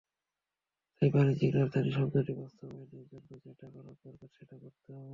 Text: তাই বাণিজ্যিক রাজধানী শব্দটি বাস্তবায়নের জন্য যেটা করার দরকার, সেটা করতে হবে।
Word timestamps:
তাই 0.97 1.09
বাণিজ্যিক 1.13 1.51
রাজধানী 1.53 1.91
শব্দটি 1.91 2.33
বাস্তবায়নের 2.39 3.05
জন্য 3.11 3.29
যেটা 3.45 3.67
করার 3.75 3.95
দরকার, 4.01 4.29
সেটা 4.37 4.55
করতে 4.63 4.89
হবে। 4.91 5.09